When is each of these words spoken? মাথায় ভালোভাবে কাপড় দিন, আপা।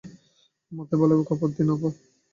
মাথায় 0.71 0.99
ভালোভাবে 1.01 1.27
কাপড় 1.29 1.51
দিন, 1.55 1.67
আপা। 1.73 1.89